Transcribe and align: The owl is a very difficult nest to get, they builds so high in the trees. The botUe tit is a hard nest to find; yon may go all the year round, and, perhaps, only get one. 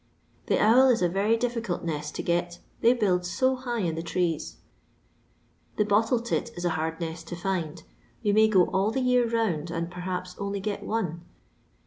The 0.47 0.57
owl 0.57 0.89
is 0.89 1.03
a 1.03 1.07
very 1.07 1.37
difficult 1.37 1.83
nest 1.83 2.15
to 2.15 2.23
get, 2.23 2.57
they 2.79 2.93
builds 2.95 3.29
so 3.29 3.55
high 3.55 3.81
in 3.81 3.93
the 3.93 4.01
trees. 4.01 4.55
The 5.75 5.85
botUe 5.85 6.25
tit 6.25 6.49
is 6.57 6.65
a 6.65 6.71
hard 6.71 6.99
nest 6.99 7.27
to 7.27 7.35
find; 7.35 7.83
yon 8.23 8.33
may 8.33 8.47
go 8.47 8.63
all 8.71 8.89
the 8.89 8.99
year 8.99 9.29
round, 9.29 9.69
and, 9.69 9.91
perhaps, 9.91 10.35
only 10.39 10.59
get 10.59 10.81
one. 10.81 11.21